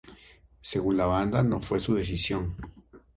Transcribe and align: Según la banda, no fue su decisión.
Según 0.63 0.97
la 0.97 1.05
banda, 1.05 1.43
no 1.43 1.61
fue 1.61 1.77
su 1.77 1.93
decisión. 1.93 2.55